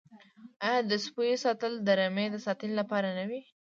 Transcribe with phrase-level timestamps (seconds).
[0.67, 3.41] آیا د سپیو ساتل د رمې د ساتنې لپاره نه وي؟